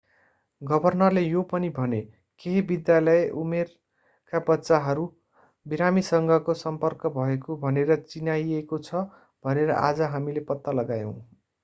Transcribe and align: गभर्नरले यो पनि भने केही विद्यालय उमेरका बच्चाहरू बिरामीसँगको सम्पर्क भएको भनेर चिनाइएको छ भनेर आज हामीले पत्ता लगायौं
गभर्नरले 0.61 1.21
यो 1.23 1.41
पनि 1.49 1.67
भने 1.73 1.99
केही 2.41 2.61
विद्यालय 2.69 3.19
उमेरका 3.41 4.41
बच्चाहरू 4.47 5.05
बिरामीसँगको 5.65 6.57
सम्पर्क 6.59 7.05
भएको 7.15 7.57
भनेर 7.61 7.95
चिनाइएको 8.05 8.79
छ 8.83 9.03
भनेर 9.43 9.75
आज 9.81 10.01
हामीले 10.11 10.45
पत्ता 10.49 10.79
लगायौं 10.79 11.13